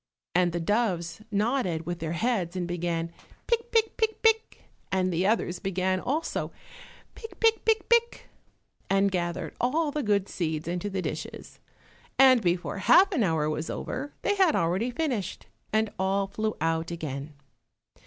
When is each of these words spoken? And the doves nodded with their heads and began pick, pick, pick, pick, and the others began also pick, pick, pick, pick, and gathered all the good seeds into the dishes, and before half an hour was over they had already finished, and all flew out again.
And 0.33 0.51
the 0.51 0.59
doves 0.59 1.21
nodded 1.29 1.85
with 1.85 1.99
their 1.99 2.13
heads 2.13 2.55
and 2.55 2.67
began 2.67 3.11
pick, 3.45 3.69
pick, 3.71 3.95
pick, 3.97 4.19
pick, 4.23 4.61
and 4.91 5.13
the 5.13 5.27
others 5.27 5.59
began 5.59 5.99
also 5.99 6.51
pick, 7.13 7.39
pick, 7.39 7.63
pick, 7.65 7.87
pick, 7.87 8.27
and 8.89 9.11
gathered 9.11 9.53
all 9.61 9.91
the 9.91 10.01
good 10.01 10.27
seeds 10.27 10.67
into 10.67 10.89
the 10.89 11.03
dishes, 11.03 11.59
and 12.17 12.41
before 12.41 12.79
half 12.79 13.11
an 13.11 13.21
hour 13.21 13.47
was 13.47 13.69
over 13.69 14.11
they 14.23 14.33
had 14.33 14.55
already 14.55 14.89
finished, 14.89 15.45
and 15.71 15.91
all 15.99 16.25
flew 16.25 16.57
out 16.59 16.89
again. 16.89 17.33